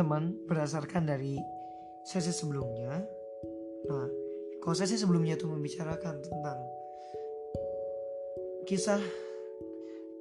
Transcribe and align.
teman-teman 0.00 0.48
berdasarkan 0.48 1.04
dari 1.04 1.36
sesi 2.08 2.32
sebelumnya. 2.32 3.04
Nah 3.84 4.08
kalau 4.64 4.72
sesi 4.72 4.96
sebelumnya 4.96 5.36
itu 5.36 5.44
membicarakan 5.44 6.24
tentang 6.24 6.58
kisah 8.64 8.96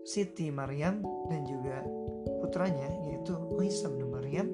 Siti 0.04 0.52
Maryam 0.52 1.00
dan 1.32 1.48
juga 1.48 1.80
putranya 2.44 2.92
yaitu 3.08 3.32
Isa 3.64 3.88
bin 3.88 4.12
Maryam 4.12 4.52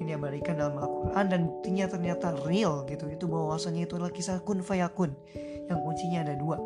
yang 0.00 0.16
diabadikan 0.16 0.56
dalam 0.56 0.80
Al-Quran 0.80 1.24
dan 1.28 1.40
buktinya 1.44 1.84
ternyata 1.84 2.32
real 2.48 2.88
gitu. 2.88 3.04
Itu 3.12 3.28
bahwasanya 3.28 3.84
itu 3.84 4.00
adalah 4.00 4.16
kisah 4.16 4.40
kun 4.48 4.64
fayakun 4.64 5.12
yang 5.68 5.76
kuncinya 5.84 6.24
ada 6.24 6.40
dua. 6.40 6.56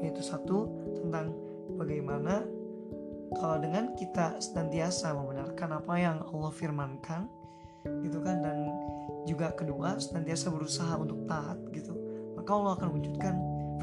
Yaitu 0.00 0.24
satu 0.24 0.64
tentang 0.96 1.36
bagaimana 1.76 2.40
kalau 3.36 3.60
dengan 3.60 3.92
kita 3.92 4.40
senantiasa 4.40 5.12
membenarkan 5.12 5.76
apa 5.76 5.94
yang 6.00 6.16
Allah 6.32 6.52
firmankan 6.52 7.28
gitu 7.84 8.24
kan? 8.24 8.40
Dan 8.40 8.72
juga 9.28 9.52
kedua 9.52 10.00
senantiasa 10.00 10.48
berusaha 10.48 10.96
untuk 10.96 11.28
taat 11.28 11.60
gitu. 11.76 11.92
Maka 12.40 12.50
Allah 12.56 12.72
akan 12.80 12.88
wujudkan 12.96 13.34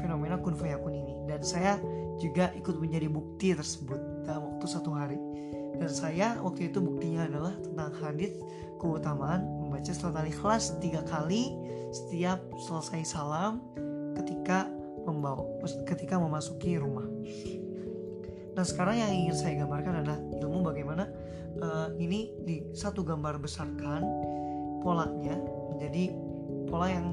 fenomena 0.02 0.40
kun 0.42 0.58
fayakun 0.58 0.94
ini. 0.94 1.14
Dan 1.30 1.40
saya 1.46 1.78
juga 2.18 2.50
ikut 2.58 2.74
menjadi 2.82 3.06
bukti 3.06 3.54
tersebut 3.54 4.26
dalam 4.26 4.54
waktu 4.54 4.66
satu 4.66 4.90
hari. 4.90 5.18
Dan 5.76 5.92
saya 5.92 6.40
waktu 6.40 6.72
itu 6.72 6.80
buktinya 6.80 7.28
adalah 7.28 7.54
tentang 7.60 7.92
hadis 8.00 8.32
keutamaan 8.80 9.44
membaca 9.60 9.92
surat 9.92 10.16
al-ikhlas 10.18 10.76
tiga 10.80 11.04
kali 11.04 11.52
setiap 11.92 12.40
selesai 12.64 13.04
salam 13.04 13.60
ketika 14.16 14.68
membawa 15.04 15.44
ketika 15.84 16.16
memasuki 16.16 16.80
rumah 16.80 17.04
nah 18.56 18.64
sekarang 18.64 18.96
yang 18.96 19.12
ingin 19.12 19.36
saya 19.36 19.54
gambarkan 19.60 20.00
adalah 20.00 20.18
ilmu 20.40 20.64
bagaimana 20.64 21.04
uh, 21.60 21.92
ini 22.00 22.32
di 22.42 22.64
satu 22.72 23.04
gambar 23.04 23.36
besarkan 23.36 24.00
polanya 24.80 25.36
menjadi 25.72 26.16
pola 26.66 26.88
yang 26.88 27.06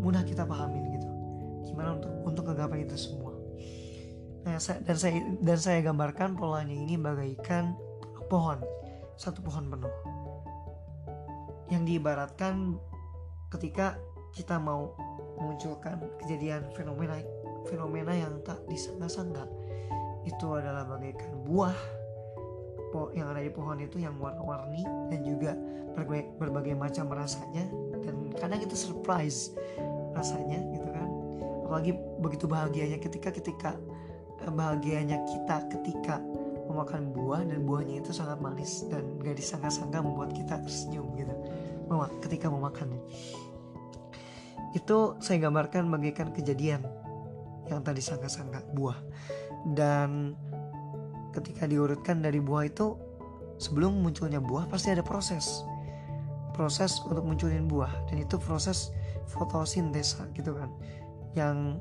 mudah 0.00 0.24
kita 0.24 0.48
pahami 0.48 0.80
gitu. 0.96 1.08
Gimana 1.70 2.00
untuk 2.00 2.12
untuk 2.24 2.44
menggapai 2.48 2.88
itu 2.88 2.96
semua. 2.96 3.36
Nah, 4.48 4.56
dan 4.56 4.96
saya 4.96 5.20
dan 5.44 5.58
saya 5.60 5.84
gambarkan 5.84 6.32
polanya 6.34 6.72
ini 6.72 6.96
bagaikan 6.96 7.76
pohon, 8.32 8.56
satu 9.20 9.44
pohon 9.44 9.68
penuh. 9.68 9.92
Yang 11.68 11.82
diibaratkan 11.86 12.80
ketika 13.52 14.00
kita 14.32 14.56
mau 14.56 14.96
memunculkan 15.36 16.00
kejadian 16.24 16.72
fenomena 16.72 17.20
fenomena 17.68 18.16
yang 18.16 18.40
tak 18.42 18.58
disangka-sangka 18.66 19.44
itu 20.28 20.46
adalah 20.52 20.84
bagaikan 20.84 21.32
buah 21.48 21.76
yang 23.14 23.30
ada 23.30 23.42
di 23.42 23.52
pohon 23.54 23.78
itu 23.78 24.02
yang 24.02 24.18
warna-warni 24.18 24.82
dan 24.82 25.22
juga 25.22 25.54
berbagai, 25.94 26.26
berbagai 26.42 26.74
macam 26.74 27.06
rasanya. 27.14 27.70
Dan 28.02 28.34
kadang 28.34 28.60
itu 28.62 28.74
surprise 28.74 29.54
rasanya 30.14 30.58
gitu 30.74 30.88
kan. 30.90 31.08
Apalagi 31.66 31.94
begitu 32.18 32.50
bahagianya 32.50 32.98
ketika 32.98 33.30
ketika 33.30 33.78
bahagianya 34.42 35.22
kita 35.22 35.56
ketika 35.70 36.18
memakan 36.66 37.14
buah 37.14 37.46
dan 37.46 37.62
buahnya 37.62 38.02
itu 38.02 38.10
sangat 38.10 38.42
manis 38.42 38.86
dan 38.90 39.06
gak 39.22 39.38
disangka-sangka 39.38 40.02
membuat 40.02 40.34
kita 40.34 40.58
tersenyum 40.58 41.14
gitu. 41.14 41.34
Ketika 42.22 42.46
memakannya. 42.46 43.02
Itu 44.74 45.18
saya 45.18 45.42
gambarkan 45.42 45.90
bagaikan 45.90 46.30
kejadian 46.30 46.86
yang 47.66 47.82
tadi 47.82 48.02
sangka-sangka 48.02 48.66
buah 48.74 48.98
dan 49.76 50.34
ketika 51.36 51.68
diurutkan 51.68 52.24
dari 52.24 52.42
buah 52.42 52.66
itu 52.66 52.96
sebelum 53.60 54.00
munculnya 54.00 54.40
buah 54.40 54.66
pasti 54.66 54.90
ada 54.90 55.04
proses. 55.04 55.62
Proses 56.56 56.98
untuk 57.06 57.22
munculin 57.22 57.68
buah. 57.70 57.92
Dan 58.10 58.24
itu 58.24 58.40
proses 58.40 58.90
fotosintesa 59.30 60.26
gitu 60.34 60.56
kan. 60.56 60.70
Yang 61.36 61.78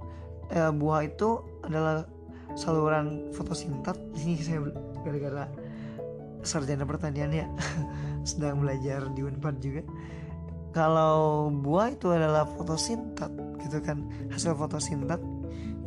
eh, 0.53 0.71
buah 0.71 1.01
itu 1.07 1.41
adalah 1.65 2.05
saluran 2.53 3.29
fotosintat 3.33 3.95
ini 4.21 4.37
saya 4.41 4.65
gara-gara 5.01 5.47
sarjana 6.43 6.83
pertanian 6.83 7.31
ya. 7.33 7.47
Sedang 8.29 8.61
belajar 8.61 9.07
di 9.15 9.23
Unpad 9.23 9.55
juga. 9.63 9.81
Kalau 10.69 11.49
buah 11.49 11.97
itu 11.97 12.13
adalah 12.13 12.45
fotosintat 12.45 13.33
gitu 13.65 13.81
kan. 13.81 14.05
Hasil 14.29 14.53
fotosintat 14.53 15.17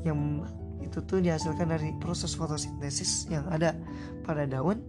yang 0.02 0.42
itu 0.84 0.98
tuh 1.06 1.22
dihasilkan 1.22 1.70
dari 1.70 1.94
proses 2.02 2.34
fotosintesis 2.34 3.30
yang 3.30 3.46
ada 3.48 3.74
pada 4.26 4.44
daun. 4.44 4.82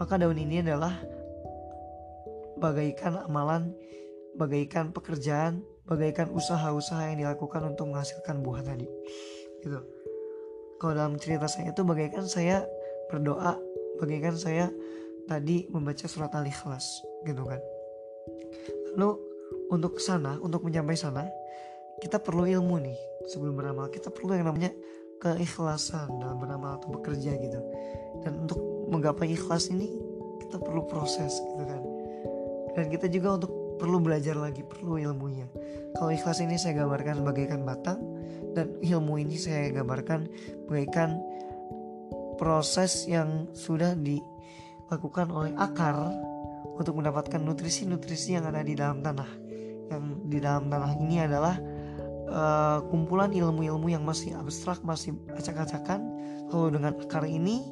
Maka 0.00 0.16
daun 0.16 0.38
ini 0.38 0.64
adalah 0.64 0.96
bagaikan 2.60 3.24
amalan 3.28 3.72
bagaikan 4.36 4.94
pekerjaan 4.94 5.64
bagaikan 5.90 6.30
usaha-usaha 6.30 7.10
yang 7.10 7.26
dilakukan 7.26 7.74
untuk 7.74 7.90
menghasilkan 7.90 8.46
buah 8.46 8.62
tadi. 8.62 8.86
Gitu. 9.58 9.80
Kalau 10.78 10.92
dalam 10.94 11.18
cerita 11.18 11.50
saya 11.50 11.74
itu 11.74 11.82
bagaikan 11.82 12.24
saya 12.30 12.62
berdoa 13.10 13.58
bagaikan 13.98 14.38
saya 14.38 14.70
tadi 15.26 15.66
membaca 15.68 16.06
surat 16.06 16.30
al-ikhlas 16.32 17.02
gitu 17.26 17.42
kan. 17.42 17.60
Lalu 18.94 19.18
untuk 19.74 19.98
sana 19.98 20.38
untuk 20.38 20.62
mencapai 20.62 20.94
sana 20.94 21.26
kita 21.98 22.22
perlu 22.22 22.46
ilmu 22.46 22.80
nih. 22.80 22.98
Sebelum 23.28 23.58
beramal 23.58 23.92
kita 23.92 24.08
perlu 24.08 24.32
yang 24.32 24.48
namanya 24.48 24.72
keikhlasan 25.20 26.08
dalam 26.18 26.40
beramal 26.40 26.80
atau 26.80 26.96
bekerja 26.96 27.36
gitu. 27.36 27.60
Dan 28.24 28.48
untuk 28.48 28.58
menggapai 28.88 29.30
ikhlas 29.36 29.68
ini 29.70 29.92
kita 30.42 30.58
perlu 30.58 30.88
proses 30.88 31.36
gitu 31.38 31.64
kan. 31.64 31.82
Dan 32.74 32.84
kita 32.88 33.06
juga 33.12 33.36
untuk 33.36 33.52
perlu 33.76 34.00
belajar 34.00 34.36
lagi 34.36 34.64
perlu 34.64 34.96
ilmunya. 35.00 35.48
Kalau 35.96 36.10
ikhlas 36.12 36.40
ini 36.40 36.56
saya 36.56 36.84
gambarkan 36.84 37.24
bagaikan 37.24 37.64
batang 37.64 38.00
dan 38.56 38.72
ilmu 38.80 39.20
ini 39.20 39.36
saya 39.36 39.70
gambarkan 39.70 40.26
bagaikan 40.66 41.20
proses 42.40 43.04
yang 43.04 43.48
sudah 43.52 43.92
dilakukan 43.96 45.28
oleh 45.28 45.52
akar 45.60 45.96
untuk 46.80 46.96
mendapatkan 46.96 47.40
nutrisi-nutrisi 47.40 48.40
yang 48.40 48.48
ada 48.48 48.64
di 48.64 48.72
dalam 48.72 49.04
tanah. 49.04 49.28
Yang 49.92 50.02
di 50.28 50.38
dalam 50.40 50.72
tanah 50.72 50.90
ini 50.96 51.16
adalah 51.20 51.56
uh, 52.30 52.78
kumpulan 52.88 53.34
ilmu-ilmu 53.34 53.90
yang 53.90 54.06
masih 54.06 54.34
abstrak, 54.38 54.80
masih 54.86 55.14
acak-acakan. 55.34 56.00
Lalu 56.50 56.80
dengan 56.80 56.92
akar 56.98 57.26
ini, 57.26 57.62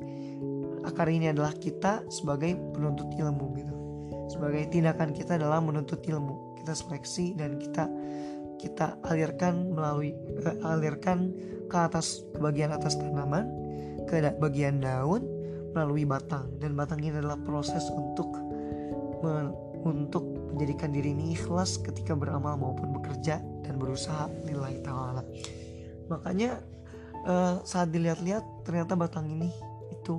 akar 0.86 1.10
ini 1.10 1.30
adalah 1.30 1.54
kita 1.54 2.06
sebagai 2.10 2.54
penuntut 2.74 3.10
ilmu 3.14 3.46
gitu. 3.58 3.74
Sebagai 4.28 4.69
tindakan 4.69 5.16
kita 5.16 5.41
dalam 5.41 5.70
menuntut 5.70 6.04
ilmu. 6.04 6.58
Kita 6.62 6.76
seleksi 6.76 7.34
dan 7.38 7.56
kita 7.56 7.88
kita 8.58 8.98
alirkan 9.06 9.70
melalui 9.72 10.12
uh, 10.44 10.75
alirkan 10.75 11.32
ke 11.70 11.76
atas 11.78 12.26
ke 12.34 12.38
bagian 12.42 12.75
atas 12.75 12.98
tanaman 12.98 13.46
ke 14.08 14.19
bagian 14.40 14.82
daun 14.82 15.22
melalui 15.76 16.02
batang 16.08 16.48
dan 16.58 16.75
batang 16.75 16.98
ini 17.04 17.14
adalah 17.20 17.38
proses 17.44 17.84
untuk 17.92 18.26
untuk 19.84 20.25
menjadikan 20.55 20.91
diri 20.91 21.15
ini 21.15 21.34
ikhlas 21.39 21.78
ketika 21.83 22.16
beramal 22.16 22.59
maupun 22.59 22.91
bekerja 22.99 23.39
dan 23.62 23.75
berusaha 23.78 24.27
nilai 24.47 24.81
ta'ala. 24.83 25.22
Makanya 26.11 26.59
uh, 27.28 27.62
saat 27.62 27.93
dilihat-lihat 27.94 28.67
ternyata 28.67 28.99
batang 28.99 29.28
ini 29.28 29.50
itu 29.93 30.19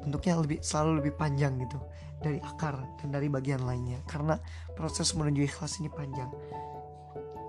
bentuknya 0.00 0.40
lebih 0.40 0.58
selalu 0.64 1.04
lebih 1.04 1.12
panjang 1.20 1.60
gitu 1.60 1.78
dari 2.20 2.40
akar 2.40 2.80
dan 3.00 3.14
dari 3.14 3.28
bagian 3.30 3.62
lainnya. 3.62 4.00
Karena 4.08 4.36
proses 4.74 5.12
menuju 5.14 5.44
ikhlas 5.44 5.78
ini 5.78 5.92
panjang. 5.92 6.28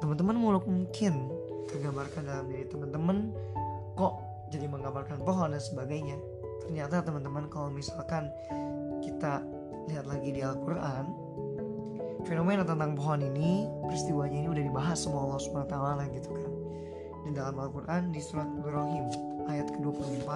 Teman-teman 0.04 0.36
mungkin 0.66 1.14
tergambarkan 1.72 2.28
dalam 2.28 2.46
diri 2.52 2.68
teman-teman 2.68 3.32
kok 3.96 4.14
jadi 4.52 4.68
menggambarkan 4.68 5.24
pohon 5.24 5.56
dan 5.56 5.64
sebagainya 5.64 6.20
ternyata 6.68 7.02
teman-teman 7.02 7.48
kalau 7.48 7.72
misalkan 7.72 8.28
kita 9.00 9.40
lihat 9.90 10.06
lagi 10.06 10.30
di 10.36 10.42
Al-Quran 10.44 11.10
fenomena 12.26 12.64
tentang 12.66 12.94
pohon 12.98 13.22
ini 13.22 13.66
peristiwanya 13.86 14.38
ini 14.46 14.50
udah 14.50 14.64
dibahas 14.64 14.98
sama 15.02 15.18
Allah 15.26 15.40
SWT 15.42 15.76
gitu 16.16 16.30
kan 16.32 16.52
di 17.22 17.30
dalam 17.38 17.56
Al-Quran 17.58 18.12
di 18.12 18.22
surat 18.22 18.50
Ibrahim 18.50 19.06
ayat 19.46 19.68
ke-24 19.78 20.30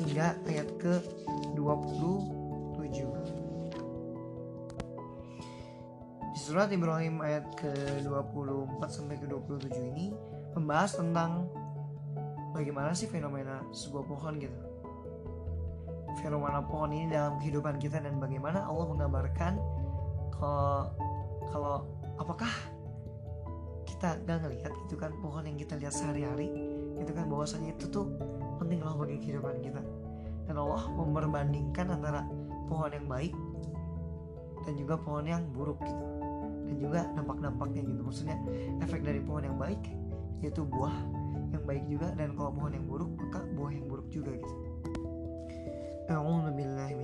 hingga 0.00 0.26
ayat 0.48 0.68
ke-27 0.80 2.10
surat 6.50 6.66
Ibrahim 6.74 7.22
ayat 7.22 7.46
ke-24 7.62 8.82
sampai 8.90 9.22
ke-27 9.22 9.70
ini 9.94 10.10
membahas 10.58 10.98
tentang 10.98 11.46
bagaimana 12.50 12.90
sih 12.90 13.06
fenomena 13.06 13.62
sebuah 13.70 14.02
pohon 14.10 14.34
gitu. 14.42 14.58
Fenomena 16.18 16.58
pohon 16.58 16.90
ini 16.90 17.06
dalam 17.06 17.38
kehidupan 17.38 17.78
kita 17.78 18.02
dan 18.02 18.18
bagaimana 18.18 18.66
Allah 18.66 18.82
menggambarkan 18.82 19.62
kalau 20.34 20.90
kalau 21.50 21.76
apakah 22.20 22.50
kita 23.88 24.16
gak 24.24 24.40
ngelihat 24.46 24.72
itu 24.88 24.94
kan 24.96 25.12
pohon 25.20 25.44
yang 25.44 25.60
kita 25.60 25.76
lihat 25.76 25.92
sehari-hari 25.92 26.48
itu 26.96 27.12
kan 27.12 27.28
bahwasanya 27.28 27.76
itu 27.76 27.88
tuh 27.88 28.08
penting 28.60 28.80
loh 28.84 28.96
bagi 28.96 29.20
kehidupan 29.20 29.60
kita. 29.64 29.80
Dan 30.48 30.56
Allah 30.56 30.84
memperbandingkan 30.92 31.86
antara 32.00 32.24
pohon 32.68 32.92
yang 32.92 33.06
baik 33.08 33.32
dan 34.68 34.74
juga 34.76 34.94
pohon 35.00 35.24
yang 35.24 35.42
buruk 35.52 35.80
gitu. 35.80 36.04
Dan 36.70 36.76
juga 36.78 37.08
dampak-dampaknya 37.16 37.82
gitu. 37.82 38.00
Maksudnya 38.04 38.36
efek 38.84 39.04
dari 39.04 39.20
pohon 39.24 39.44
yang 39.48 39.56
baik 39.56 39.80
yaitu 40.40 40.64
buah 40.64 40.96
yang 41.52 41.64
baik 41.68 41.84
juga 41.90 42.14
dan 42.16 42.32
kalau 42.36 42.56
pohon 42.56 42.72
yang 42.72 42.86
buruk 42.88 43.10
maka 43.20 43.44
buah 43.52 43.72
yang 43.72 43.84
buruk 43.84 44.08
juga 44.08 44.32
gitu. 44.32 44.56
A'udzubillahi 46.10 46.96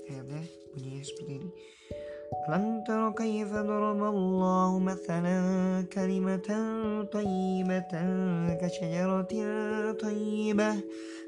minasyaitonirrajim 0.00 0.06
ayatnya 0.06 0.42
bunyinya 0.72 1.02
seperti 1.04 1.32
ini 1.40 1.50
ألم 2.26 2.82
تر 2.86 3.10
كيف 3.10 3.54
ضرب 3.54 4.02
الله 4.02 4.78
مثلا 4.78 5.38
كلمة 5.92 6.48
طيبة 7.12 7.92
كشجرة 8.60 9.32
طيبة 9.92 10.70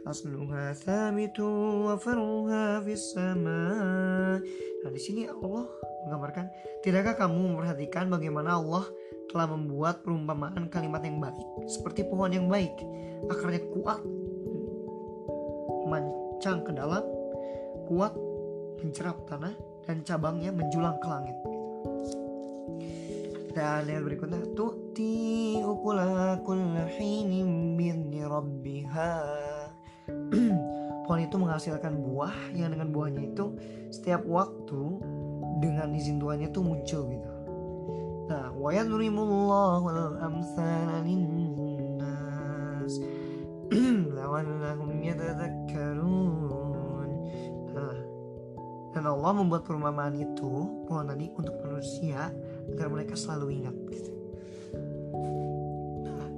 أصلها 0.07 0.73
ثابت 0.73 1.41
وفرعها 1.87 2.81
في 2.81 2.93
السماء 2.93 4.39
Nah 4.79 4.95
di 4.95 5.01
sini 5.03 5.27
Allah 5.27 5.67
menggambarkan 6.07 6.47
Tidakkah 6.87 7.19
kamu 7.19 7.51
memperhatikan 7.51 8.07
bagaimana 8.07 8.63
Allah 8.63 8.87
telah 9.31 9.51
membuat 9.51 10.07
perumpamaan 10.07 10.71
kalimat 10.71 11.03
yang 11.03 11.19
baik 11.19 11.47
Seperti 11.67 12.07
pohon 12.07 12.31
yang 12.31 12.47
baik 12.47 12.75
Akarnya 13.27 13.59
kuat 13.75 14.03
Mancang 15.91 16.63
ke 16.63 16.71
dalam 16.75 17.03
Kuat 17.91 18.15
mencerap 18.84 19.18
tanah 19.26 19.56
Dan 19.88 20.04
cabangnya 20.04 20.52
menjulang 20.52 21.00
ke 21.00 21.08
langit 21.08 21.38
Dan 23.56 23.88
yang 23.88 24.04
berikutnya 24.04 24.44
Tu'ti 24.54 25.58
ukula 25.64 26.38
kulla 26.44 26.86
rabbiha 28.24 29.12
pohon 31.04 31.20
itu 31.20 31.36
menghasilkan 31.36 32.00
buah 32.00 32.34
yang 32.56 32.72
dengan 32.72 32.90
buahnya 32.96 33.36
itu 33.36 33.54
setiap 33.92 34.24
waktu 34.24 35.04
dengan 35.60 35.92
izin 35.92 36.18
Tuhannya 36.18 36.50
itu 36.50 36.60
muncul 36.64 37.02
gitu. 37.12 37.32
Nah, 38.32 38.56
wa 38.56 38.72
yadrimullahu 38.72 39.86
al-amsala 39.92 41.04
linnas 41.04 42.94
la'allahum 44.16 44.90
yatadzakkarun. 45.04 46.63
Dan 48.94 49.10
Allah 49.10 49.34
membuat 49.34 49.66
perumpamaan 49.66 50.14
itu 50.14 50.86
pohon 50.86 51.10
tadi 51.10 51.26
untuk 51.34 51.58
manusia 51.66 52.30
agar 52.70 52.88
mereka 52.94 53.18
selalu 53.18 53.58
ingat 53.58 53.76
gitu. 53.90 54.12
Nah, 56.06 56.30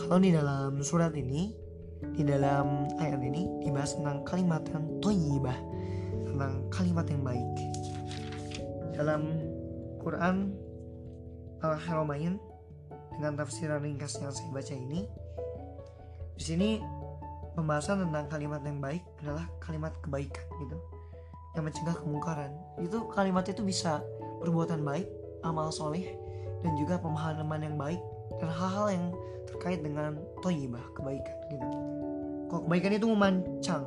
kalau 0.00 0.18
di 0.18 0.32
dalam 0.32 0.80
surat 0.80 1.12
ini 1.12 1.68
di 1.98 2.22
dalam 2.22 2.86
ayat 3.02 3.18
ini 3.22 3.62
dibahas 3.62 3.98
tentang 3.98 4.22
kalimat 4.22 4.62
yang 4.70 4.86
toyibah 5.02 5.58
tentang 6.30 6.62
kalimat 6.70 7.06
yang 7.10 7.22
baik 7.26 7.48
dalam 8.94 9.42
Quran 9.98 10.54
Al-Haramain 11.58 12.38
dengan 13.18 13.32
tafsiran 13.34 13.82
ringkas 13.82 14.22
yang 14.22 14.30
saya 14.30 14.50
baca 14.54 14.74
ini 14.74 15.10
di 16.38 16.44
sini 16.46 16.70
pembahasan 17.58 18.06
tentang 18.06 18.30
kalimat 18.30 18.62
yang 18.62 18.78
baik 18.78 19.02
adalah 19.18 19.50
kalimat 19.58 19.90
kebaikan 19.98 20.46
gitu 20.62 20.78
yang 21.56 21.64
mencegah 21.64 21.96
kemungkaran. 21.96 22.52
Itu 22.80 23.08
kalimat 23.12 23.46
itu 23.48 23.64
bisa 23.64 24.04
perbuatan 24.42 24.84
baik 24.84 25.08
amal 25.46 25.70
soleh 25.70 26.16
dan 26.66 26.74
juga 26.74 26.98
pemahaman 26.98 27.62
yang 27.62 27.76
baik 27.78 28.00
dan 28.42 28.50
hal-hal 28.50 28.86
yang 28.90 29.06
terkait 29.48 29.80
dengan 29.80 30.18
toyibah 30.44 30.82
kebaikan 30.92 31.36
gitu. 31.48 31.66
Kalau 32.48 32.60
kebaikan 32.68 32.92
itu 32.96 33.06
memancang 33.08 33.84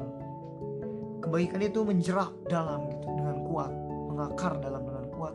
kebaikan 1.22 1.62
itu 1.62 1.80
menjerak 1.86 2.32
dalam 2.50 2.90
gitu 2.90 3.08
dengan 3.14 3.38
kuat 3.46 3.72
mengakar 4.10 4.54
dalam 4.58 4.82
dengan 4.84 5.06
kuat 5.14 5.34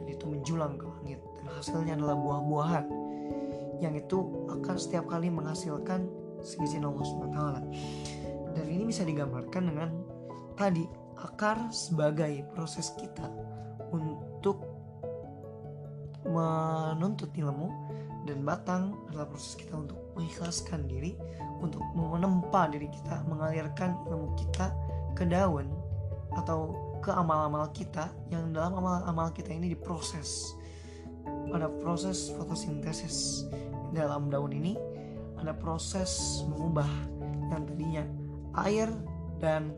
dan 0.00 0.06
itu 0.08 0.24
menjulang 0.24 0.74
ke 0.80 0.86
langit. 0.88 1.20
Dan 1.36 1.46
hasilnya 1.52 1.92
adalah 2.00 2.16
buah-buahan 2.16 2.84
yang 3.78 3.94
itu 3.94 4.18
akan 4.50 4.76
setiap 4.76 5.06
kali 5.06 5.30
menghasilkan 5.30 6.10
seizin 6.42 6.86
Allah 6.86 7.02
SWT 7.02 7.40
dan 8.54 8.66
ini 8.66 8.90
bisa 8.90 9.06
digambarkan 9.06 9.62
dengan 9.70 9.88
tadi 10.58 10.86
akar 11.22 11.70
sebagai 11.74 12.46
proses 12.54 12.94
kita 12.94 13.26
untuk 13.90 14.62
menuntut 16.28 17.30
ilmu 17.34 17.72
dan 18.28 18.44
batang 18.44 18.92
adalah 19.08 19.24
proses 19.30 19.56
kita 19.56 19.72
untuk 19.72 19.96
mengikhlaskan 20.12 20.84
diri 20.84 21.16
untuk 21.64 21.80
menempa 21.96 22.68
diri 22.68 22.86
kita 22.92 23.24
mengalirkan 23.26 23.96
ilmu 24.06 24.36
kita 24.36 24.70
ke 25.16 25.24
daun 25.24 25.66
atau 26.36 26.76
ke 27.00 27.10
amal-amal 27.14 27.70
kita 27.72 28.10
yang 28.28 28.50
dalam 28.52 28.78
amal-amal 28.78 29.30
kita 29.32 29.54
ini 29.54 29.72
diproses. 29.72 30.54
Ada 31.48 31.70
proses 31.80 32.28
fotosintesis 32.36 33.48
dalam 33.96 34.28
daun 34.28 34.52
ini 34.52 34.76
ada 35.38 35.54
proses 35.54 36.42
mengubah 36.50 36.88
yang 37.22 37.64
tadinya 37.64 38.04
air 38.66 38.90
dan 39.38 39.72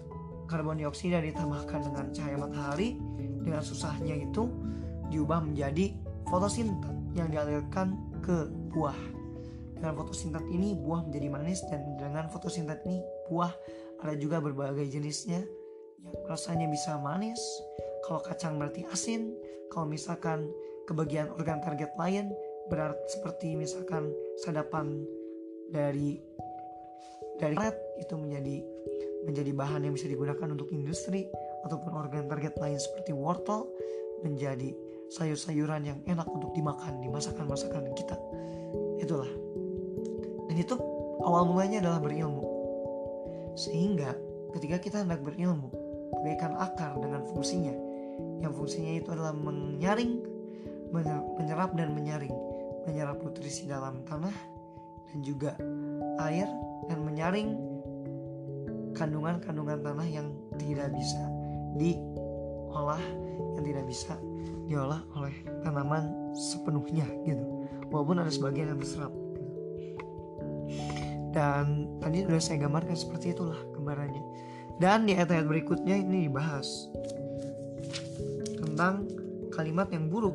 karbon 0.50 0.82
dioksida 0.82 1.22
ditambahkan 1.22 1.86
dengan 1.86 2.10
cahaya 2.10 2.36
matahari 2.42 2.98
dengan 3.46 3.62
susahnya 3.62 4.18
itu 4.18 4.50
diubah 5.14 5.46
menjadi 5.46 5.94
fotosintet 6.26 6.90
yang 7.14 7.30
dialirkan 7.30 7.94
ke 8.22 8.50
buah. 8.74 8.98
Dengan 9.78 9.96
fotosintet 9.96 10.44
ini 10.50 10.76
buah 10.76 11.06
menjadi 11.08 11.28
manis 11.30 11.62
dan 11.70 11.96
dengan 11.96 12.28
fotosintet 12.28 12.82
ini 12.84 13.00
buah 13.30 13.50
ada 14.02 14.14
juga 14.18 14.42
berbagai 14.42 14.90
jenisnya 14.90 15.40
yang 16.04 16.16
rasanya 16.28 16.66
bisa 16.68 16.98
manis. 17.00 17.40
Kalau 18.04 18.20
kacang 18.20 18.58
berarti 18.58 18.84
asin. 18.90 19.32
Kalau 19.70 19.86
misalkan 19.86 20.50
kebagian 20.90 21.30
organ 21.38 21.62
target 21.62 21.94
lain 21.94 22.34
berarti 22.66 23.06
seperti 23.06 23.54
misalkan 23.54 24.10
sadapan 24.42 24.98
dari 25.70 26.18
dari 27.38 27.54
red 27.54 27.76
itu 28.02 28.14
menjadi 28.18 28.66
menjadi 29.28 29.52
bahan 29.52 29.84
yang 29.84 29.94
bisa 29.94 30.08
digunakan 30.08 30.48
untuk 30.48 30.72
industri 30.72 31.28
ataupun 31.66 31.92
organ 31.92 32.26
target 32.30 32.56
lain 32.56 32.80
seperti 32.80 33.12
wortel 33.12 33.68
menjadi 34.24 34.72
sayur-sayuran 35.10 35.82
yang 35.84 35.98
enak 36.06 36.28
untuk 36.30 36.54
dimakan 36.54 37.02
di 37.02 37.08
masakan-masakan 37.10 37.92
kita. 37.98 38.16
Itulah. 39.02 39.28
Dan 40.48 40.56
itu 40.56 40.76
awal 41.24 41.46
mulanya 41.50 41.82
adalah 41.82 42.00
berilmu. 42.00 42.44
Sehingga 43.58 44.14
ketika 44.54 44.78
kita 44.78 44.96
hendak 45.02 45.20
berilmu 45.20 45.68
bagaikan 46.22 46.54
akar 46.58 46.96
dengan 47.00 47.26
fungsinya. 47.30 47.74
Yang 48.40 48.52
fungsinya 48.56 48.92
itu 49.00 49.08
adalah 49.12 49.32
menyaring 49.36 50.20
menyerap 51.38 51.74
dan 51.76 51.92
menyaring. 51.96 52.34
Menyerap 52.88 53.20
nutrisi 53.20 53.68
dalam 53.68 54.02
tanah 54.08 54.34
dan 55.10 55.18
juga 55.20 55.52
air 56.22 56.48
dan 56.88 57.02
menyaring 57.04 57.69
kandungan-kandungan 58.94 59.78
tanah 59.82 60.08
yang 60.08 60.32
tidak 60.58 60.90
bisa 60.94 61.22
diolah 61.78 63.02
yang 63.56 63.64
tidak 63.64 63.84
bisa 63.86 64.14
diolah 64.66 65.02
oleh 65.18 65.34
tanaman 65.66 66.34
sepenuhnya 66.34 67.06
gitu. 67.26 67.44
Walaupun 67.90 68.22
ada 68.22 68.30
sebagian 68.30 68.70
yang 68.74 68.78
terserap 68.78 69.10
gitu. 69.10 69.50
dan 71.30 71.86
tadi 72.02 72.26
sudah 72.26 72.42
saya 72.42 72.58
gambarkan 72.66 72.94
seperti 72.98 73.34
itulah 73.34 73.58
gambarannya. 73.74 74.22
Dan 74.80 75.04
di 75.06 75.12
ayat-ayat 75.12 75.46
berikutnya 75.46 75.98
ini 75.98 76.26
dibahas 76.30 76.88
tentang 78.58 79.06
kalimat 79.52 79.90
yang 79.92 80.08
buruk 80.08 80.34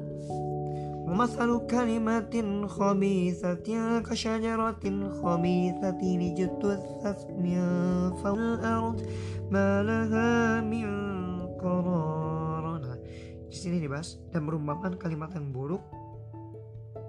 ومثل 1.11 1.67
كلمة 1.67 2.35
خبيثة 2.67 3.69
كشجرة 4.07 4.85
خبيثة 5.23 6.03
اجتثت 6.31 7.21
من 7.35 7.61
فوق 8.23 8.39
الأرض 8.39 8.99
ما 9.51 9.83
لها 9.83 10.61
من 10.61 10.89
قرار 11.59 12.81
di 13.51 13.59
sini 13.59 13.83
dibahas 13.83 14.23
dan 14.31 14.47
merumpamakan 14.47 14.95
kalimat 14.95 15.35
yang 15.35 15.51
buruk 15.51 15.83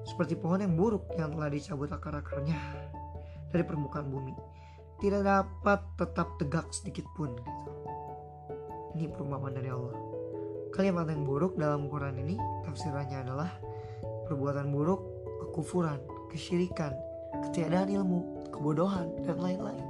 seperti 0.02 0.34
pohon 0.34 0.66
yang 0.66 0.74
buruk 0.74 1.06
yang 1.14 1.30
telah 1.30 1.54
dicabut 1.54 1.94
akar-akarnya 1.94 2.58
dari 3.54 3.62
permukaan 3.62 4.10
bumi 4.10 4.34
tidak 5.02 5.22
dapat 5.26 5.82
tetap 5.98 6.28
tegak 6.38 6.66
sedikit 6.70 7.06
pun 7.18 7.34
gitu. 7.34 7.72
Ini 8.94 9.10
perumpamaan 9.10 9.58
dari 9.58 9.74
Allah. 9.74 9.98
Kalimat 10.72 11.10
yang 11.10 11.26
buruk 11.26 11.58
dalam 11.58 11.90
Quran 11.90 12.22
ini 12.22 12.38
tafsirannya 12.64 13.18
adalah 13.28 13.50
perbuatan 14.27 14.71
buruk, 14.75 15.01
kekufuran, 15.47 16.03
kesyirikan, 16.31 16.93
ketiadaan 17.49 17.89
ilmu, 17.91 18.51
kebodohan 18.51 19.09
dan 19.25 19.39
lain-lain. 19.41 19.87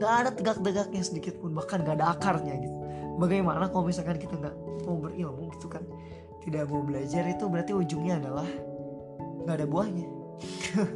Gak 0.00 0.12
ada 0.24 0.30
tegak-tegaknya 0.32 1.02
sedikit 1.04 1.36
pun 1.40 1.52
bahkan 1.52 1.84
gak 1.84 2.00
ada 2.00 2.16
akarnya 2.16 2.56
gitu. 2.56 2.76
Bagaimana 3.20 3.68
kalau 3.68 3.84
misalkan 3.84 4.16
kita 4.16 4.32
nggak 4.32 4.56
mau 4.88 4.96
berilmu 4.96 5.52
gitu 5.58 5.68
kan? 5.68 5.84
Tidak 6.40 6.64
mau 6.72 6.80
belajar 6.80 7.28
itu 7.28 7.44
berarti 7.52 7.76
ujungnya 7.76 8.16
adalah 8.16 8.48
nggak 9.44 9.56
ada 9.60 9.66
buahnya. 9.68 10.08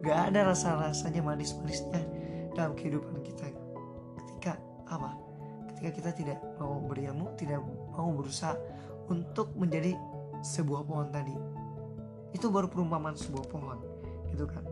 Nggak 0.00 0.32
ada 0.32 0.48
rasa 0.48 0.80
rasanya 0.80 1.20
manis 1.20 1.52
manisnya 1.60 2.00
dalam 2.56 2.72
kehidupan 2.72 3.20
kita. 3.20 3.52
Ketika 4.16 4.56
apa? 4.88 5.12
Ketika 5.68 5.90
kita 5.92 6.10
tidak 6.16 6.38
mau 6.56 6.80
berilmu 6.80 7.36
tidak 7.36 7.60
mau 7.92 8.08
berusaha 8.16 8.56
untuk 9.12 9.52
menjadi 9.60 9.92
sebuah 10.40 10.88
pohon 10.88 11.12
tadi 11.12 11.36
itu 12.30 12.46
baru 12.50 12.70
perumpamaan 12.70 13.18
sebuah 13.18 13.46
pohon 13.50 13.78
gitu 14.30 14.46
kan. 14.46 14.62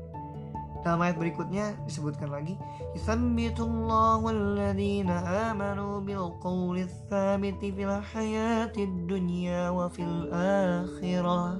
Dalam 0.87 1.03
ayat 1.03 1.19
berikutnya 1.19 1.75
disebutkan 1.91 2.31
lagi 2.31 2.55
Yuthabbitullahu 2.95 4.31
alladhina 4.31 5.51
amanu 5.51 5.99
bil 6.07 6.39
qawli 6.39 6.87
tsabiti 6.87 7.75
fil 7.75 7.99
hayatid 7.99 9.11
dunya 9.11 9.75
wa 9.75 9.91
fil 9.91 10.31
akhirah 10.31 11.59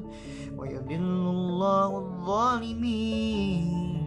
wa 0.55 0.63
yudillullahu 0.63 1.95
adh-dhalimin 1.99 3.99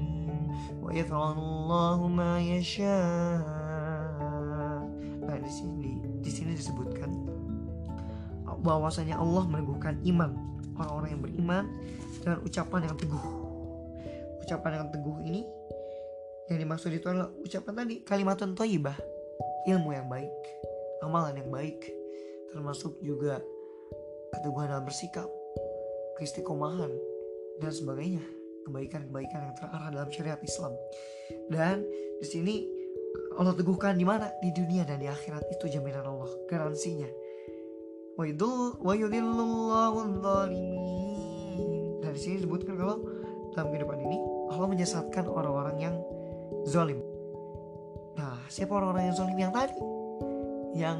wa 0.80 0.96
yaf'alullahu 0.96 2.08
ma 2.08 2.40
yasha. 2.40 3.04
Nah 5.28 5.38
di 5.38 5.52
sini 5.52 6.00
di 6.24 6.32
sini 6.32 6.56
disebutkan 6.56 7.12
bahwasanya 8.64 9.20
Allah 9.20 9.44
meneguhkan 9.44 10.00
iman 10.08 10.40
orang-orang 10.82 11.10
yang 11.14 11.22
beriman 11.22 11.64
dengan 12.22 12.38
ucapan 12.42 12.82
yang 12.90 12.96
teguh. 12.98 13.24
Ucapan 14.42 14.72
yang 14.82 14.88
teguh 14.90 15.18
ini 15.24 15.42
yang 16.52 16.60
dimaksud 16.68 16.92
itu 16.92 17.08
adalah 17.08 17.32
ucapan 17.40 17.74
tadi 17.86 17.96
kalimatun 18.04 18.52
thayyibah 18.52 18.98
ilmu 19.72 19.96
yang 19.96 20.12
baik 20.12 20.36
amalan 21.00 21.40
yang 21.40 21.48
baik 21.48 21.80
termasuk 22.52 23.00
juga 23.00 23.40
keteguhan 24.36 24.68
dalam 24.68 24.84
bersikap 24.84 25.32
keistiqomahan 26.20 26.92
dan 27.64 27.72
sebagainya 27.72 28.24
kebaikan-kebaikan 28.68 29.40
yang 29.48 29.56
terarah 29.58 29.90
dalam 29.90 30.10
syariat 30.14 30.38
Islam. 30.46 30.74
Dan 31.50 31.82
di 32.22 32.28
sini 32.28 32.56
Allah 33.40 33.58
teguhkan 33.58 33.98
di 33.98 34.06
mana? 34.06 34.30
Di 34.44 34.54
dunia 34.54 34.86
dan 34.86 35.02
di 35.02 35.10
akhirat 35.10 35.50
itu 35.50 35.66
jaminan 35.72 36.06
Allah 36.06 36.30
garansinya 36.46 37.10
wa 38.20 38.26
dan 42.02 42.12
di 42.18 42.20
sini 42.20 42.44
disebutkan 42.44 42.76
kalau 42.76 42.98
dalam 43.56 43.72
kehidupan 43.72 44.00
ini 44.04 44.18
Allah 44.52 44.68
menyesatkan 44.68 45.32
orang-orang 45.32 45.78
yang 45.80 45.96
zalim. 46.68 47.00
Nah, 48.20 48.36
siapa 48.52 48.76
orang-orang 48.76 49.08
yang 49.08 49.16
zalim 49.16 49.38
yang 49.40 49.54
tadi? 49.56 49.78
Yang 50.76 51.00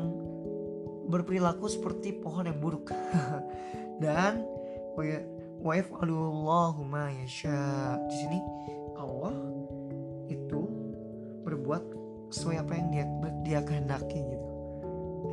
berperilaku 1.12 1.68
seperti 1.68 2.16
pohon 2.16 2.48
yang 2.48 2.64
buruk. 2.64 2.96
Dan 4.04 4.48
wa 4.96 5.74
yaf'alullahu 5.76 6.80
ma 6.88 7.12
yasha. 7.12 8.00
Di 8.08 8.16
sini 8.16 8.40
Allah 8.96 9.36
itu 10.32 10.60
berbuat 11.44 11.84
sesuai 12.32 12.64
apa 12.64 12.72
yang 12.80 12.88
dia 12.96 13.06
dia 13.44 13.60
kehendaki 13.68 14.16
gitu. 14.16 14.51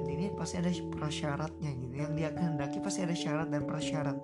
Ini 0.09 0.33
pasti 0.33 0.57
ada 0.57 0.73
prasyaratnya 0.73 1.71
gitu. 1.77 1.95
Yang 2.01 2.13
dia 2.17 2.31
kehendaki 2.33 2.81
pasti 2.81 3.05
ada 3.05 3.13
syarat 3.13 3.53
dan 3.53 3.69
prasyarat. 3.69 4.17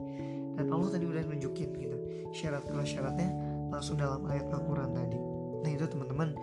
Dan 0.54 0.66
Allah 0.72 0.88
tadi 0.88 1.04
udah 1.04 1.22
nunjukin 1.28 1.70
gitu 1.76 1.94
syarat 2.34 2.66
prasyaratnya 2.66 3.30
langsung 3.70 3.94
dalam 3.94 4.26
ayat 4.26 4.50
Al-Quran 4.50 4.90
tadi. 4.90 5.18
Nah 5.62 5.70
itu 5.70 5.86
teman-teman 5.86 6.34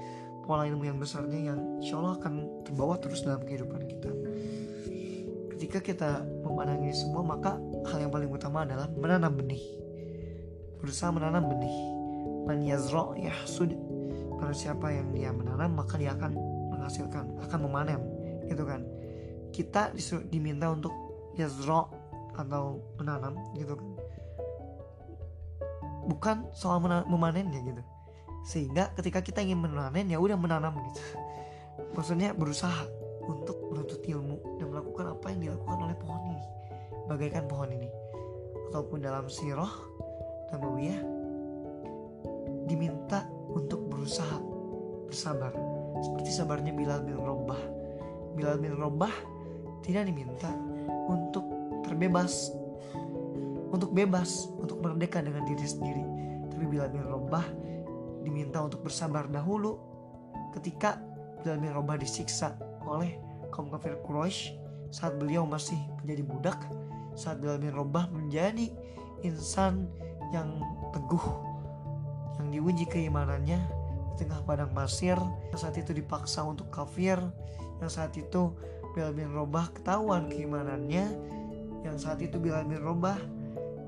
pola 0.48 0.64
ilmu 0.66 0.88
yang 0.88 0.98
besarnya 0.98 1.54
yang 1.54 1.60
insya 1.84 2.00
Allah 2.00 2.18
akan 2.18 2.64
terbawa 2.64 2.96
terus 2.98 3.22
dalam 3.28 3.44
kehidupan 3.44 3.84
kita. 3.86 4.12
Ketika 5.54 5.80
kita 5.84 6.12
memandang 6.42 6.82
ini 6.82 6.96
semua 6.96 7.22
maka 7.22 7.60
hal 7.92 8.08
yang 8.08 8.10
paling 8.10 8.32
utama 8.32 8.64
adalah 8.64 8.90
menanam 8.96 9.36
benih. 9.36 9.62
Berusaha 10.82 11.14
menanam 11.14 11.46
benih. 11.52 11.78
Man 12.50 12.66
yazra 12.66 13.14
yahsud. 13.20 13.76
Karena 14.42 14.56
siapa 14.58 14.90
yang 14.90 15.14
dia 15.14 15.30
menanam 15.30 15.78
maka 15.78 16.02
dia 16.02 16.18
akan 16.18 16.34
menghasilkan 16.74 17.38
akan 17.46 17.60
memanen 17.70 18.02
gitu 18.50 18.66
kan 18.66 18.82
kita 19.52 19.92
disuruh 19.92 20.24
diminta 20.28 20.72
untuk 20.72 20.92
yazra 21.36 21.88
atau 22.36 22.80
menanam 22.98 23.36
gitu 23.56 23.76
kan. 23.76 23.90
Bukan 26.08 26.38
soal 26.56 26.82
memanennya 26.82 27.62
gitu. 27.62 27.84
Sehingga 28.42 28.90
ketika 28.98 29.22
kita 29.22 29.40
ingin 29.44 29.62
memanen 29.62 30.10
ya 30.10 30.18
udah 30.18 30.40
menanam 30.40 30.74
gitu. 30.92 31.02
Maksudnya 31.96 32.34
berusaha 32.34 32.88
untuk 33.28 33.70
menuntut 33.70 34.02
ilmu 34.02 34.58
dan 34.58 34.66
melakukan 34.74 35.06
apa 35.14 35.26
yang 35.30 35.40
dilakukan 35.46 35.78
oleh 35.78 35.96
pohon 36.00 36.22
ini. 36.34 36.46
Bagaikan 37.06 37.46
pohon 37.46 37.70
ini. 37.70 37.90
Ataupun 38.72 39.04
dalam 39.04 39.28
sirah 39.28 39.70
nabawiyah 40.56 41.00
diminta 42.66 43.28
untuk 43.52 43.86
berusaha 43.92 44.40
bersabar. 45.06 45.54
Seperti 46.02 46.34
sabarnya 46.34 46.74
Bilal 46.74 47.06
bin 47.06 47.20
Robah 47.20 47.82
Bilal 48.36 48.58
bin 48.64 48.80
Robah 48.80 49.12
tidak 49.82 50.08
diminta 50.08 50.50
untuk 51.10 51.46
terbebas 51.84 52.54
untuk 53.72 53.96
bebas, 53.96 54.52
untuk 54.60 54.84
merdeka 54.84 55.24
dengan 55.24 55.48
diri 55.48 55.64
sendiri. 55.64 56.04
Tapi 56.52 56.64
bila 56.68 56.92
bin 56.92 57.08
Robah 57.08 57.48
diminta 58.22 58.60
untuk 58.62 58.84
bersabar 58.86 59.26
dahulu 59.32 59.80
ketika 60.60 61.00
Bilal 61.42 61.58
bin 61.58 61.72
Robah 61.74 61.98
disiksa 61.98 62.60
oleh 62.84 63.18
kaum 63.50 63.72
kafir 63.72 63.98
Quraisy 64.04 64.60
saat 64.92 65.16
beliau 65.18 65.48
masih 65.48 65.80
menjadi 66.04 66.24
budak, 66.28 66.60
saat 67.16 67.40
Bilal 67.40 67.58
bin 67.58 67.72
Robah 67.72 68.12
menjadi 68.12 68.68
insan 69.24 69.88
yang 70.36 70.60
teguh, 70.92 71.26
yang 72.44 72.48
diuji 72.52 72.86
keimanannya 72.92 73.60
di 74.20 74.28
tengah 74.28 74.44
padang 74.44 74.76
pasir, 74.76 75.16
yang 75.16 75.60
saat 75.60 75.80
itu 75.80 75.96
dipaksa 75.96 76.44
untuk 76.44 76.68
kafir, 76.68 77.18
yang 77.80 77.90
saat 77.90 78.12
itu 78.20 78.52
Bilal 78.92 79.16
bin 79.16 79.32
Robah 79.32 79.72
ketahuan 79.72 80.28
keimanannya, 80.28 81.06
yang 81.88 81.98
saat 81.98 82.20
itu 82.22 82.38
Bilal 82.38 82.68
bin 82.68 82.84
Robah 82.84 83.18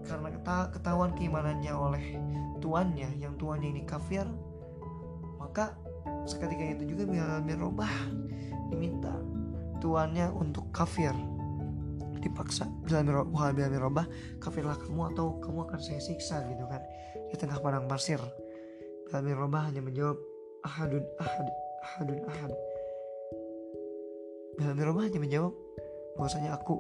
karena 0.04 0.30
ketahuan 0.72 1.16
keimanannya 1.16 1.72
oleh 1.72 2.06
tuannya 2.60 3.08
yang 3.20 3.40
tuannya 3.40 3.72
ini 3.72 3.84
kafir 3.88 4.28
maka 5.54 5.76
seketika 6.26 6.66
itu 6.66 6.96
juga 6.96 7.04
Bilal 7.06 7.46
bin 7.46 7.62
Robah 7.62 7.94
diminta 8.74 9.14
tuannya 9.78 10.34
untuk 10.34 10.66
kafir. 10.74 11.14
Dipaksa 12.24 12.66
Bilal 12.88 13.06
bin 13.06 13.14
Robah, 13.14 13.54
Bilal 13.54 13.70
bin 13.70 13.84
kafirlah 14.42 14.80
kamu 14.80 15.14
atau 15.14 15.38
kamu 15.44 15.70
akan 15.70 15.78
saya 15.78 16.02
siksa 16.02 16.42
gitu 16.50 16.66
kan 16.66 16.82
di 17.30 17.36
tengah 17.38 17.62
padang 17.62 17.86
pasir. 17.86 18.18
Bilal 19.06 19.22
bin 19.22 19.38
Robah 19.38 19.70
hanya 19.70 19.86
menjawab 19.86 20.18
ahadun 20.66 21.06
ahad 21.22 21.48
ahadun 21.86 22.20
ahad. 22.26 22.50
Bilal 22.50 22.73
bin 24.58 24.84
Robah 24.86 25.04
hanya 25.10 25.20
menjawab 25.20 25.54
bahwasanya 26.18 26.54
aku 26.54 26.78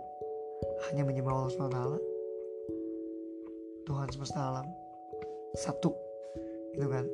hanya 0.89 1.03
menyembah 1.05 1.33
Allah 1.33 1.51
SWT 1.51 1.79
Tuhan 3.83 4.07
semesta 4.13 4.39
alam 4.39 4.67
satu 5.57 5.91
gitu 6.77 6.87
kan? 6.89 7.05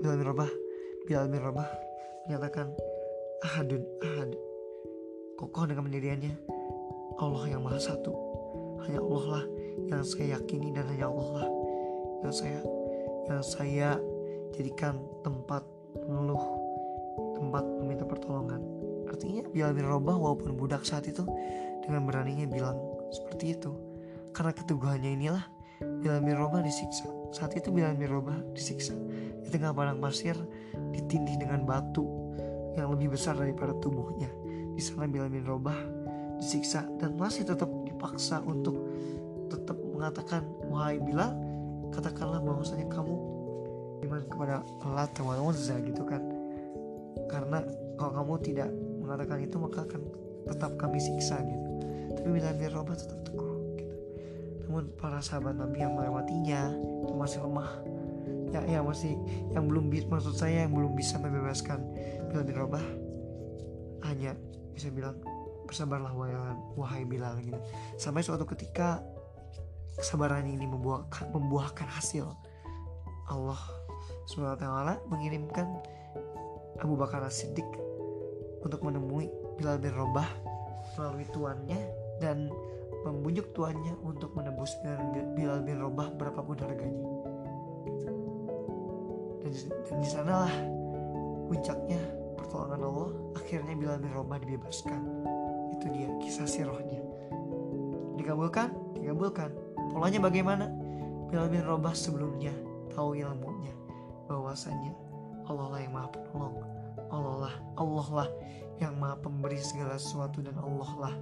Bilal 0.00 0.16
bin 0.20 0.26
Rabah 0.28 0.52
Bilal 1.04 1.28
bin 1.28 1.40
Rabah 1.40 1.68
menyatakan 2.24 2.72
ahadun 3.44 3.84
ahad. 4.00 4.30
Kokoh 5.36 5.68
dengan 5.68 5.84
pendiriannya? 5.90 6.32
Allah 7.20 7.44
yang 7.50 7.60
maha 7.60 7.76
satu. 7.76 8.12
Hanya 8.86 9.00
Allah 9.04 9.24
lah 9.28 9.44
yang 9.90 10.04
saya 10.04 10.38
yakini 10.38 10.72
dan 10.72 10.88
hanya 10.88 11.08
Allah 11.08 11.44
lah 11.44 11.48
yang 12.24 12.34
saya 12.34 12.60
yang 13.28 13.42
saya 13.44 13.88
jadikan 14.56 14.96
tempat 15.24 15.64
mengeluh 16.04 16.44
tempat 17.36 17.64
meminta 17.80 18.04
pertolongan 18.04 18.60
artinya 19.14 19.46
Bilal 19.54 19.72
bin 19.72 19.86
Rabah 19.86 20.16
walaupun 20.18 20.58
budak 20.58 20.82
saat 20.82 21.06
itu 21.06 21.22
dengan 21.86 22.02
beraninya 22.04 22.50
bilang 22.50 22.76
seperti 23.14 23.54
itu 23.54 23.70
karena 24.34 24.50
keteguhannya 24.50 25.10
inilah 25.14 25.44
Bilal 25.82 26.20
bin 26.22 26.34
Robah 26.34 26.60
disiksa. 26.62 27.06
Saat 27.34 27.54
itu 27.58 27.70
Bilal 27.70 27.94
bin 27.98 28.10
Robah 28.10 28.34
disiksa 28.54 28.94
di 29.42 29.48
tengah 29.50 29.74
padang 29.74 29.98
pasir 30.02 30.34
ditindih 30.94 31.38
dengan 31.38 31.62
batu 31.66 32.06
yang 32.74 32.90
lebih 32.94 33.14
besar 33.14 33.38
daripada 33.38 33.74
tubuhnya. 33.78 34.30
Di 34.74 34.82
sana 34.82 35.06
Bilal 35.06 35.30
bin 35.30 35.46
Robah 35.46 35.76
disiksa 36.38 36.86
dan 36.98 37.14
masih 37.14 37.46
tetap 37.46 37.70
dipaksa 37.86 38.42
untuk 38.42 38.74
tetap 39.50 39.78
mengatakan 39.78 40.42
wahai 40.66 40.98
Bilal 40.98 41.30
katakanlah 41.94 42.42
bahwasanya 42.42 42.90
kamu 42.90 43.14
iman 44.04 44.22
kepada 44.26 44.66
Allah 44.82 45.06
Uzza 45.46 45.78
gitu 45.80 46.02
kan 46.02 46.20
karena 47.30 47.62
kalau 47.96 48.12
kamu 48.20 48.34
tidak 48.42 48.70
mengatakan 49.04 49.38
itu 49.44 49.56
maka 49.60 49.84
akan 49.84 50.02
tetap 50.48 50.72
kami 50.80 50.98
siksa 50.98 51.44
gitu. 51.44 51.68
Tapi 52.16 52.28
Bilal 52.32 52.56
bin 52.56 52.72
Robah 52.72 52.96
tetap 52.96 53.20
teguh 53.28 53.54
namun 54.64 54.90
para 54.98 55.20
sahabat 55.20 55.54
Nabi 55.54 55.86
yang 55.86 55.94
melewatinya 55.94 56.72
itu 57.06 57.14
masih 57.14 57.46
lemah 57.46 57.70
ya 58.50 58.60
ya 58.66 58.80
masih 58.82 59.14
yang 59.54 59.70
belum 59.70 59.86
bisa 59.86 60.08
maksud 60.10 60.34
saya 60.34 60.66
yang 60.66 60.74
belum 60.74 60.98
bisa 60.98 61.14
membebaskan 61.20 61.78
Bilal 62.32 62.42
bin 62.42 62.58
hanya 64.02 64.34
bisa 64.74 64.90
bilang 64.90 65.16
bersabarlah 65.64 66.12
wahai, 66.12 66.34
wahai 66.76 67.02
Bilal 67.06 67.40
gitu. 67.40 67.56
Sampai 67.96 68.20
suatu 68.20 68.44
ketika 68.44 69.00
kesabaran 69.96 70.44
ini 70.44 70.66
membuahkan, 70.68 71.30
membuahkan 71.32 71.88
hasil. 71.88 72.28
Allah 73.30 73.60
SWT 74.28 74.66
mengirimkan 75.08 75.70
Abu 76.82 76.98
Bakar 77.00 77.24
As-Siddiq 77.24 77.64
untuk 78.64 78.80
menemui 78.82 79.28
Bilal 79.60 79.78
bin 79.78 79.92
Robah 79.94 80.26
melalui 80.96 81.28
tuannya 81.30 81.80
dan 82.18 82.48
membujuk 83.04 83.52
tuannya 83.52 83.94
untuk 84.00 84.32
menebus 84.32 84.74
Bilal 85.36 85.60
bin 85.62 85.78
Robah 85.78 86.08
berapapun 86.16 86.56
harganya. 86.58 87.04
Dan, 89.44 89.52
dan 89.84 89.96
di 90.00 90.08
sanalah 90.08 90.54
puncaknya 91.46 92.00
pertolongan 92.40 92.80
Allah. 92.80 93.10
Akhirnya 93.36 93.74
Bilal 93.76 94.00
bin 94.00 94.10
Robah 94.16 94.40
dibebaskan. 94.40 95.00
Itu 95.76 95.86
dia 95.92 96.08
kisah 96.24 96.48
sirohnya 96.48 97.04
dikabulkan 98.24 98.72
dikabulkan 98.96 99.52
polanya 99.92 100.16
bagaimana? 100.22 100.66
Bilal 101.28 101.52
bin 101.52 101.60
Robah 101.60 101.92
sebelumnya 101.92 102.56
tahu 102.96 103.20
ilmunya. 103.20 103.74
Bahwasanya 104.30 104.96
Allah 105.44 105.66
lah 105.68 105.80
yang 105.84 105.92
maha 105.92 106.08
penolong. 106.08 106.56
Allah 107.12 107.36
lah 107.46 107.54
Allah 107.76 108.08
lah 108.08 108.28
yang 108.82 108.98
maha 108.98 109.18
pemberi 109.20 109.58
segala 109.60 109.98
sesuatu 109.98 110.42
dan 110.42 110.56
Allah 110.58 110.90
lah 110.98 111.14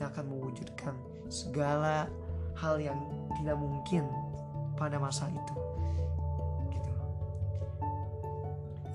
yang 0.00 0.08
akan 0.10 0.24
mewujudkan 0.30 0.94
segala 1.30 2.10
hal 2.56 2.80
yang 2.80 2.98
tidak 3.38 3.56
mungkin 3.58 4.04
pada 4.74 4.96
masa 5.00 5.28
itu. 5.30 5.54
Gitu. 6.72 6.92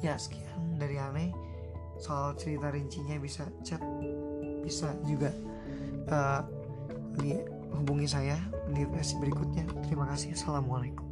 Ya 0.01 0.17
sekian 0.17 0.77
dari 0.77 0.97
aneh 0.97 1.29
soal 2.01 2.33
cerita 2.33 2.73
rincinya 2.73 3.21
bisa 3.21 3.45
chat 3.61 3.81
bisa 4.65 4.93
juga 5.05 5.29
uh, 6.09 6.41
hubungi 7.77 8.09
saya 8.09 8.37
di 8.73 8.85
versi 8.89 9.17
berikutnya. 9.21 9.65
Terima 9.85 10.09
kasih. 10.09 10.33
Assalamualaikum 10.33 11.10